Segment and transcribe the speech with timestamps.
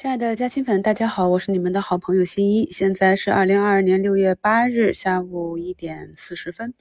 [0.00, 2.70] 亲爱的嘉亲粉，大家好，我是你们的好朋友新一。
[2.70, 6.72] 现在是二零二二年六月八日下午一点四十分。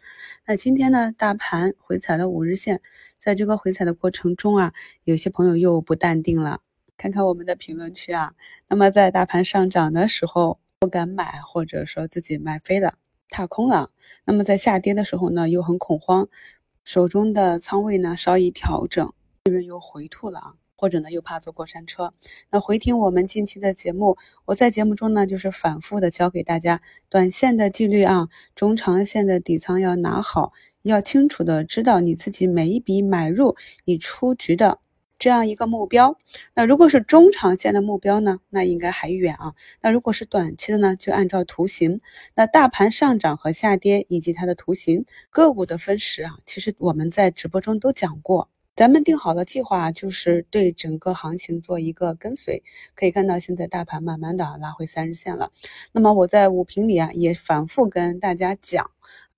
[0.45, 2.79] 那今天呢，大盘回踩了五日线，
[3.17, 4.71] 在这个回踩的过程中啊，
[5.03, 6.61] 有些朋友又不淡定了。
[6.95, 8.35] 看看我们的评论区啊，
[8.67, 12.99] 那么在大盘上涨的时候不敢买，或者说自己买飞了，
[13.29, 13.89] 踏空了；
[14.25, 16.29] 那么在下跌的时候呢，又很恐慌，
[16.83, 19.11] 手中的仓位呢稍一调整，
[19.45, 20.53] 利润又回吐了啊。
[20.77, 22.13] 或者呢，又怕坐过山车。
[22.51, 33.55] 那回听我们近期的节目，我在节目中呢，就是反复的教给大家，短线的纪律啊，中长线的底仓要拿好，要清楚的知道你自己每一笔买入，
[33.85, 34.79] 你出局的
[35.17, 36.15] 这样一个目标。
[36.53, 39.55] 那如果是中长线的目标呢，那应该还远啊。
[39.81, 42.01] 那如果是短期的呢，就按照图形，
[42.35, 48.49] 那大盘上涨和下跌以及它的图形，个股的分时啊，其实我们在直播中都讲过。
[48.77, 52.61] 咱们定好了计划，就是对整个行情做一个跟随。
[52.93, 55.51] 可以看到，现在大盘慢慢的拉回三日线了。
[55.93, 58.91] 那么我在五评里啊，也反复跟大家讲，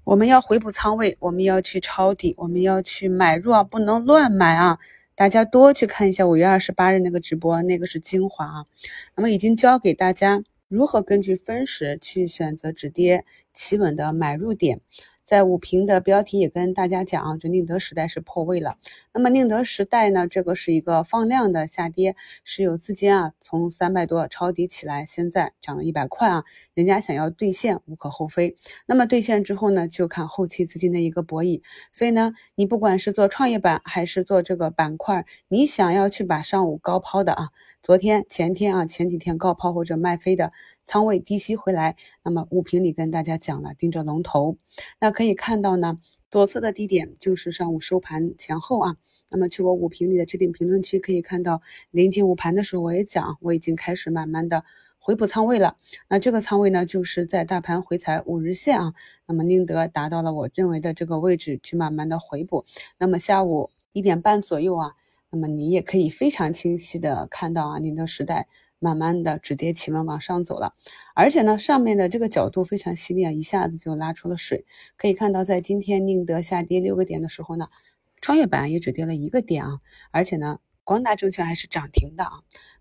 [0.03, 4.77] 我们要回补仓位，我们要去抄底，我们要去买入啊，不能乱买啊。
[5.15, 8.65] 大家多去看一下五月二十八日那个直播，那个是精华啊。
[9.15, 14.81] 那么已经教给大家如何根据分时去选择止跌企稳的买入点。
[15.29, 18.77] 在五评的标题也跟大家讲啊，这宁德时代是破位了。
[19.13, 28.55] 那么宁德时代呢，这个是一个放量的下跌，是有资金啊从三百多抄底起来，现在涨了一百块啊，人家想要兑现无可厚非。
[28.87, 31.61] 那么兑现之后呢，就看后期资金的一个博弈。
[31.93, 37.49] 所以呢，你不管是做创业板还是做这个板块，你想要去把上午高抛的啊，
[37.83, 40.51] 昨天前天啊前几天高抛或者卖飞的
[40.85, 44.57] 仓位低吸回来，那么五评里跟大家讲了，盯着龙头，
[44.99, 45.18] 那。
[45.19, 48.95] 可以看到呢，左侧的低点就是上午收盘前后啊。
[49.29, 54.63] 那么去我五评里的置顶评论区可以看到，临近午盘的时候我也讲，我已经开始慢慢的
[54.97, 55.75] 回补仓位了。
[56.07, 58.93] 那这个仓位呢，就是在大盘回踩五日线啊，
[59.27, 62.63] 那么宁德达到了我认为的这个位置去慢慢的回补。
[62.97, 64.93] 那么下午一点半左右啊，
[65.31, 68.47] 那么你也可以非常清晰的看到啊，宁德时代。
[68.79, 70.73] 慢慢的止跌企稳往上走了，
[71.13, 74.65] 而且呢，上面的这个角度非常犀利啊，一下子就拉出了水。
[74.95, 77.67] 可以看到，在今天宁德下跌六个点的时候呢，
[78.21, 79.79] 创业板也只跌了一个点啊，
[80.11, 82.31] 而且呢，光大证券还是涨停的啊。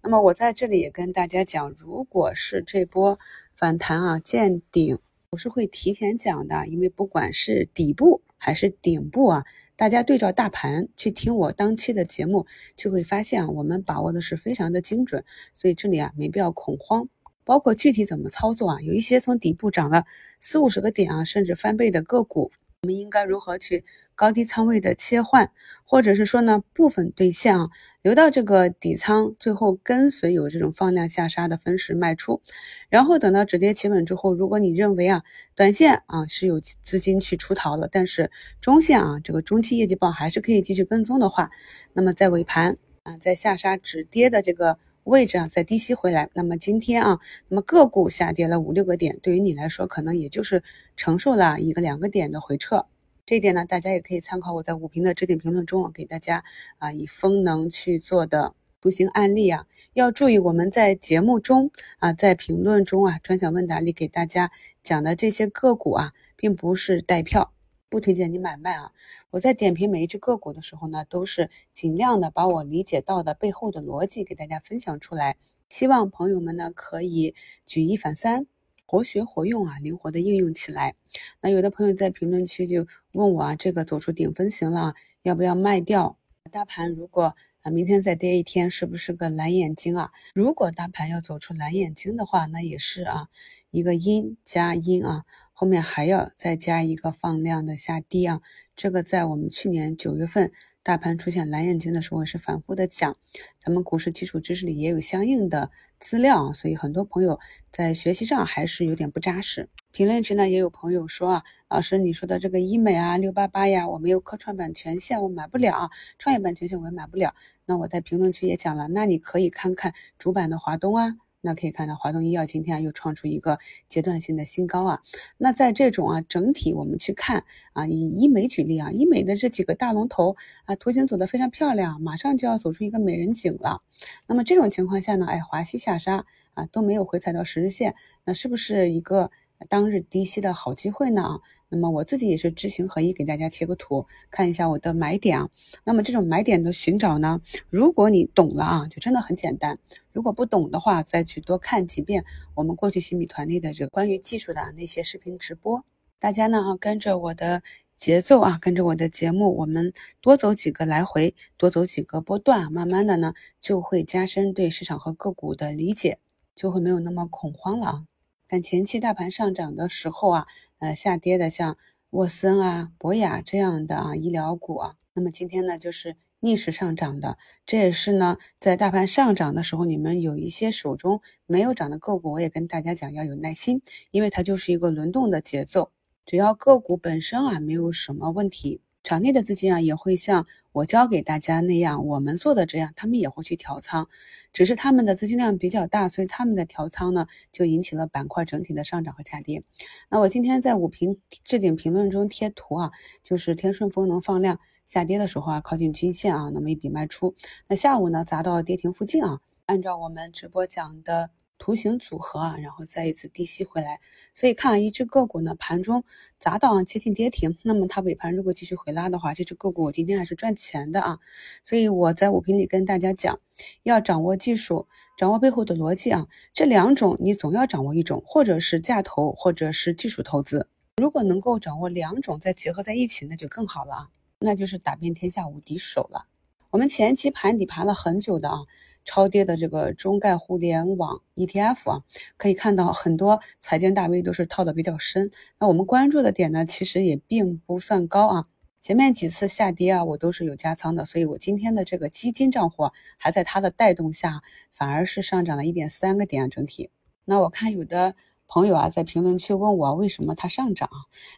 [0.02, 3.18] 那么我在这里也跟大家讲，如果是这波
[3.56, 4.98] 反弹啊见顶，
[5.30, 9.44] 我是会提前讲的，因为不管是底部还是顶部啊。
[9.76, 17.08] 大家对照大盘去听我当期的节目，就会发现啊，我们把握的是非常的精准，所以这里啊没必要恐慌。
[17.44, 20.04] 包括具体怎么操作啊，有一些从底部涨了
[20.40, 22.50] 四五十个点啊，甚至翻倍的个股。
[22.82, 23.84] 我们应该如何去
[24.14, 25.50] 高低仓位的切换，
[25.84, 27.70] 或者是说呢部分兑现啊，
[28.02, 32.40] 留到这个底仓，最后跟随有这种放量下杀的分时卖出，
[32.88, 35.24] 然后等到止跌企稳之后，如果你认为啊
[35.56, 38.30] 短线啊是有资金去出逃了，但是
[38.60, 41.50] 中线啊这个中期业绩报还是可以继续跟踪的话，
[41.94, 44.78] 那么在尾盘啊在下杀止跌的这个。
[45.08, 46.30] 位置啊，再低吸回来。
[46.34, 50.62] 那么今天啊，那么个股下跌了五六个点，对于你来说，可能也就是
[50.96, 52.86] 承受了一个两个点的回撤。
[53.24, 56.44] 这一点呢，大家也可以参考我在五评的置顶评论中啊，给大家
[56.78, 59.66] 啊以风能去做的图形案例啊。
[59.94, 64.50] 要注意，我们在节目中啊，在评论中啊，专享问答里给大家
[64.82, 67.52] 讲的这些个股啊，并不是带票。
[67.90, 68.92] 不推荐你买卖啊！
[69.30, 75.36] 我在点评每一只个股的时候呢，都是尽量的把我理解到的背后的逻辑给大家分享出来，
[75.70, 77.34] 希望朋友们呢可以
[77.64, 78.46] 举一反三，
[78.84, 80.96] 活学活用啊，灵活的应用起来。
[81.40, 86.18] 那有的朋友在评论区就问我啊，这个走出顶分型了，要不要卖掉？
[86.52, 90.10] 大盘如果啊明天再跌一天，是不是个蓝眼睛啊？
[90.34, 93.28] 如果大盘要走出蓝眼睛的话，那也是啊
[93.70, 95.24] 一个阴加阴啊。
[95.60, 98.40] 后面还要再加一个放量的下跌啊，
[98.76, 100.52] 这个在我们去年九月份
[100.84, 103.16] 大盘出现蓝眼睛的时候是反复的讲，
[103.58, 107.40] 咱们股市基础知识里也有相应的资料，所以很多朋友
[107.72, 109.68] 在学习上还是有点不扎实。
[109.90, 115.90] 评论区呢也有朋友说啊，老师你说的这个医美啊六八八呀，我没有科创板权限，我买不了，
[116.20, 117.34] 创业板权限我也买不了。
[117.66, 121.16] 那我在评论区也讲了，那你可以看看主板的华东啊。
[121.40, 123.58] 那可以看到，华东医药今天又创出一个
[123.88, 125.00] 阶段性的新高啊。
[125.36, 133.82] 那在这种啊整体我们去看啊，以医美举例啊，医美的这几个大龙头啊，图形走的非常漂亮，马上就要走出一个美人颈了。
[134.26, 137.94] 那么这种情况下呢，哎，华西下杀啊都没有回踩到十日线，
[138.24, 139.30] 那是不是一个？
[139.68, 141.40] 当日低吸的好机会呢？
[141.68, 145.50] 那么我自己也是知行合一，给大家切个图，看一下我的买点啊。
[145.84, 149.78] 那么这种买点的寻找呢，如果你懂了啊，就真的很简单。
[150.12, 152.24] 如果不懂的话，再去多看几遍
[152.54, 155.84] 我们过去新米团队的这个关于技术的那些视频直播。
[156.18, 157.62] 大家呢啊，跟着我的
[157.96, 166.18] 节奏啊，跟着我的节目，我们多走几个来回，多走几个波段，慢慢的呢，就会加深对市场和个股的理解，
[166.54, 168.04] 就会没有那么恐慌了啊。
[168.48, 170.46] 但前期大盘上涨的时候啊，
[170.78, 171.76] 呃，下跌的像
[172.10, 177.36] 沃森啊、博雅这样的啊医疗股啊，那么今天呢，就是逆势上涨的，
[177.66, 185.90] 这也是呢，在大盘上涨的时候，你们有一些手中没有涨的个股，我也跟大家讲要有耐心，因为它就是一个轮动的节奏。
[186.24, 194.08] 只要个股本身啊没有什么问题，场内的资金啊也会像我教给大家那样，我们做的这样，他们也会去调仓，
[194.52, 199.62] 只是他们的资金量比较大，所以他们的调仓呢就引起了板块整体的上涨和下跌。
[200.10, 202.90] 那我今天在五评置顶评论中贴图啊，
[203.24, 207.34] 就是天顺风能放量下跌的时候啊，靠近均线啊，那么一笔卖出。
[207.66, 211.30] 那下午呢砸到跌停附近啊，按照我们直播讲的。
[211.58, 214.00] 图形组合啊，然后再一次低吸回来，
[214.34, 216.04] 所以看一只个股呢，盘中
[216.38, 221.18] 砸到啊接近跌停，那么它尾盘如果继续回拉的话，这只个股我今天还是赚钱的啊。
[221.64, 223.40] 所以我在五评里跟大家讲，
[223.82, 230.68] 要掌握技术，掌握背后的逻辑啊，这两种你总要掌握一种，或者是价投，或者是技术投资。
[230.96, 234.08] 如果能够掌握两种再结合在一起，那就更好了啊，
[234.38, 236.26] 那就是打遍天下无敌手了。
[236.70, 238.58] 我们前期盘底盘了很久的啊。
[239.04, 242.02] 超跌的这个中概互联网 ETF 啊，
[242.36, 245.30] 可以看到很多财经大 V 都是套的比较深。
[245.58, 248.44] 那我们关注的点呢，其实也并不算高啊。
[248.82, 254.42] 前面几次下跌啊，我都是有加仓的，所以我今天的这个基金账户还在它的带动下，
[254.74, 256.90] 反而是上涨了一点三个点啊整体。
[257.24, 258.14] 那我看有的
[258.46, 260.90] 朋友啊，在评论区问我为什么它上涨，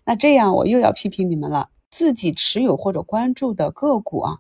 [0.05, 1.71] 那这样我又要批评你们了。
[1.89, 4.39] 自己持有或者关注的个股啊，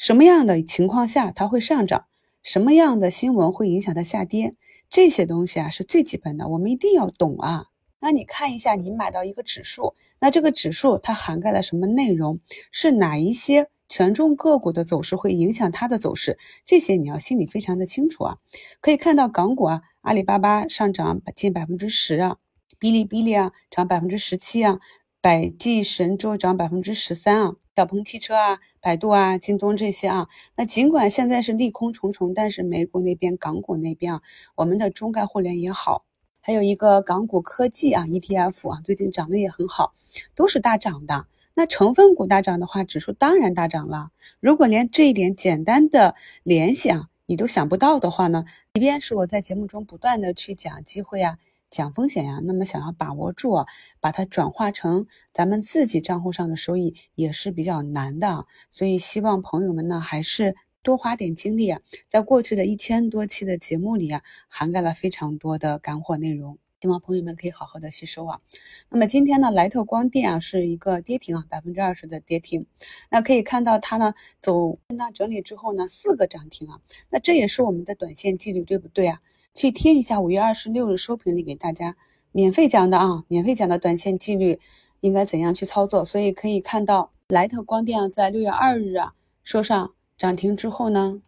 [0.00, 2.06] 什么样的情况下它会上涨？
[2.42, 4.54] 什么样的新闻会影响它下跌？
[4.88, 7.66] 这些东西啊是最基本的，我们一定要懂啊。
[7.98, 12.40] 那你看一下，你买到一个指数，那这个指数它涵盖了什么内容？
[12.72, 16.38] 是哪一些权重个股的走势会影响它的走势？
[16.64, 18.38] 这些你要心里非常的清楚啊。
[18.80, 22.38] 可以看到港股啊，阿里巴巴上涨近百分之十啊，
[22.80, 24.80] 哔哩哔哩啊涨百分之十七啊，
[25.22, 27.54] 百济神州涨百分之十三啊。
[27.76, 34.22] 小鹏汽车啊，百度啊，京东这些啊，那尽管现在是利空重重，但是美股那边、港股那边啊，
[34.54, 36.04] 我们的中概互联也好，
[36.42, 39.94] 还有一个港股科技啊 ETF 啊，最近涨得也很好，
[40.34, 41.26] 都是大涨的。
[41.54, 44.10] 那成分股大涨的话，指数当然大涨了。
[44.40, 48.44] 如果连这一点简单的联系啊，你都想不到的话呢，
[48.74, 51.38] 即便是我在节目中不断的去讲机会啊。
[51.70, 53.64] 讲风险呀，那么想要把握住，
[54.00, 68.40] 把它转化成咱们自己账户上的收益也是比较难的，所以希望朋友们呢还是多花点精力啊，在过去的一千多期的节目里啊，涵盖了非常多的干货内容，希望朋友们可以好好的吸收啊。
[68.88, 72.64] 那么今天呢，莱特光电啊是一个跌停啊，百分之二十的跌停，
[73.10, 76.80] 那可以看到它呢走震荡整理之后呢四个涨停啊，
[77.10, 79.20] 那这也是我们的短线纪律，对不对啊？
[79.52, 81.96] 去贴一下五月二十六日收评里给大家
[82.32, 84.58] 免费讲的啊，免费讲的短线纪律
[85.00, 86.02] 应该怎样去操作。
[86.02, 89.12] 所以可以看到莱特光电啊，在六月二日啊
[89.42, 91.20] 收上涨停之后呢，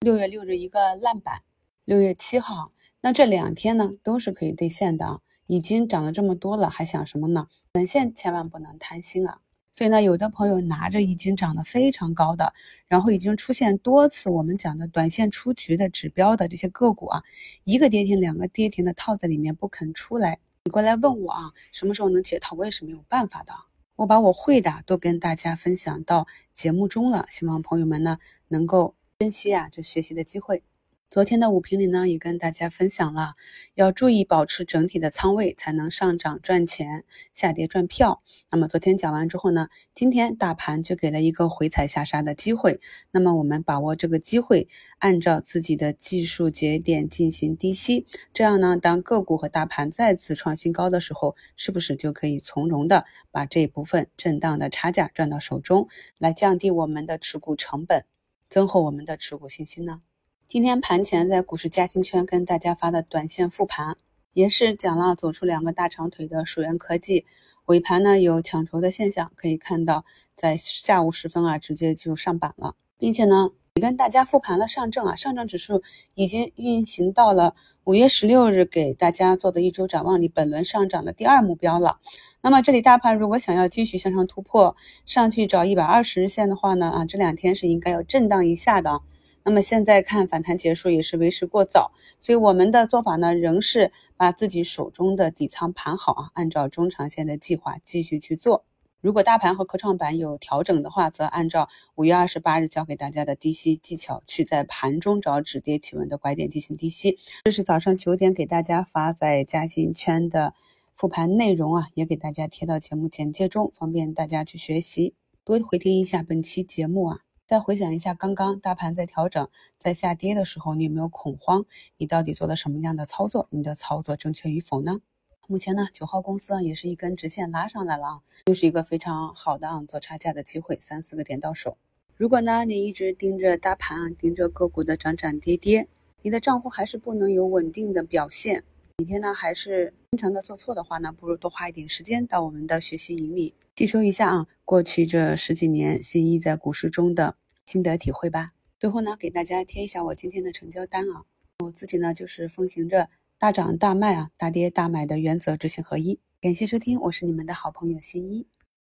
[0.00, 1.42] 六月六日一个烂板，
[1.84, 7.46] 六月七号那这两天呢都是可以兑现的啊，已经涨了这么多了，还想什么呢？
[7.72, 9.40] 短线千万不能贪心啊。
[9.72, 12.54] 所以呢，有的朋友拿着已经涨得非常高的，
[12.88, 17.22] 然后已经出现多次我们讲的短线出局的指标的这些个股啊，
[17.64, 22.56] 一个跌停、两个跌停的套在里面不肯出来，你过来问我啊，什么时候能解套？
[22.56, 23.52] 我也是没有办法的。
[23.96, 30.62] 我把我会的都跟大家分享到节目中了，希望朋友们呢能够珍惜啊这学习的机会。
[31.08, 33.34] 昨天的五评里呢，也跟大家分享了，
[33.74, 38.22] 要注意保持整体的仓位，才能上涨赚钱，下跌赚票。
[38.50, 42.80] 那么昨天讲完之后呢，今天大盘就给了一个回踩下杀的机会。
[43.12, 58.04] 那么我们把握这个机会，按照自己的技术节点进行低吸，这样呢，当个股和大盘再次创新高的时候，是不是就可以从容的把这部分震荡的差价赚到手中，来降低我们的持股成本，
[58.50, 60.02] 增厚我们的持股信心呢？
[60.48, 63.96] 今天盘前在股市嘉兴圈跟大家发的短线复盘，
[64.32, 67.26] 也是讲了走出两个大长腿的曙源科技，
[67.64, 70.04] 尾盘呢有抢筹的现象，可以看到
[70.36, 75.82] 在下午时分啊直接就上板了，并且呢也跟大家复盘了上证啊，上证指数
[76.14, 81.98] 已经运行到了五月十六日给大家做的一周展望里本轮上涨的第二目标了。
[82.40, 84.76] 那么这里大盘如果想要继续向上突破，
[85.06, 89.02] 上去找一百二十日线的话呢啊这两天是应该要震荡一下的。
[89.46, 98.64] 那么现在看反弹结束也是为时过早，所以我们的做法呢，仍是把自己手中的底仓盘好啊，按照中长线的计划继续去做。
[99.00, 107.16] 如果大盘和科创板有调整的话，则按照五月二十八日教给大家的低吸技巧，去在盘中找止跌企稳的拐点进行低吸。
[107.44, 110.54] 这是早上九点给大家发在嘉兴圈的
[110.96, 115.14] 复盘内容啊，也给大家贴到节目简介中，方便大家去学习。
[115.44, 119.48] 多回听一下本期节目啊，再回想一下刚刚大盘在调整、
[119.78, 121.64] 在下跌的时候，你有没有恐慌？
[121.96, 123.46] 你到底做了什么样的操作？
[123.50, 125.00] 你的操作正确与否呢？
[125.46, 131.78] 目前呢，九号公司啊也是一根直线拉上来了啊，又是一个非常好的啊做差价的机会，三四个点到手。
[132.16, 135.86] 如果呢你一直盯着大盘啊，盯着个股的涨涨跌跌，
[136.22, 138.64] 你的账户还是不能有稳定的表现，
[138.98, 148.52] 每天呢还是经常的做错的话呢，不如多花一点时间到我们的学习营里吸收一下啊，过去这十几年新一在股市中的心得体会吧。
[148.78, 151.24] 最后呢，给大家贴一下我今天的成交单啊，
[151.62, 153.10] 我自己呢就是奉行着。
[153.38, 156.18] 大涨大卖啊，大跌大买的原则知行合一。
[156.40, 158.46] 感谢收听，我是你们的好朋友新一。